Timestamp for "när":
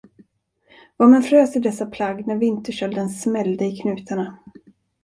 2.27-2.35